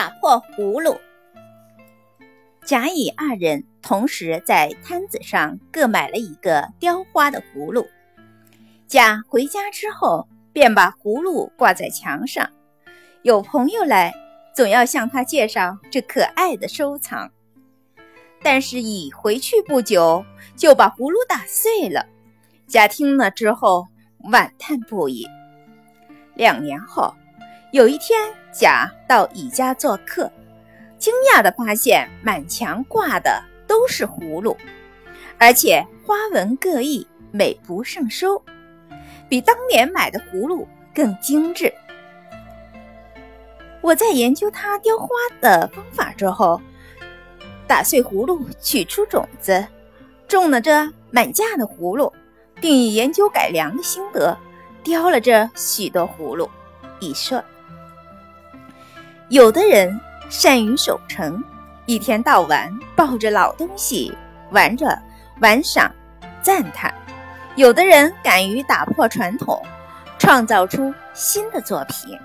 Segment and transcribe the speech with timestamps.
[0.00, 0.98] 打破葫芦。
[2.64, 7.86] 甲乙二人同时在摊子上各买了一个雕花的葫芦。
[8.86, 12.50] 甲回家之后，便把葫芦挂在墙上。
[13.20, 14.10] 有朋友来，
[14.54, 17.30] 总要向他介绍这可爱的收藏。
[18.42, 20.24] 但是乙回去不久，
[20.56, 22.06] 就把葫芦打碎了。
[22.66, 23.86] 甲听了之后，
[24.24, 25.28] 惋叹不已。
[26.36, 27.14] 两年后，
[27.72, 28.18] 有一天，
[28.50, 30.30] 甲到乙家做客。
[30.98, 34.56] 惊讶地发现，满墙挂的都是葫芦，
[35.38, 38.42] 而且花纹各异，美不胜收，
[39.28, 41.72] 比当年买的葫芦更精致。
[43.80, 45.06] 我在研究它雕花
[45.40, 46.60] 的方法之后，
[47.68, 49.64] 打碎葫芦，取出种子，
[50.26, 52.12] 种了这满架的葫芦，
[52.56, 54.36] 并以研究改良的心得，
[54.82, 56.50] 雕了这许多葫芦。
[56.98, 57.42] 乙说
[59.30, 59.98] ：“有的人。”
[60.30, 61.42] 善于守成，
[61.86, 64.16] 一天到晚抱着老东西
[64.52, 64.96] 玩着，
[65.40, 65.90] 玩赏、
[66.40, 66.88] 赞叹；
[67.56, 69.60] 有的人敢于打破传统，
[70.20, 72.16] 创造出新的作品。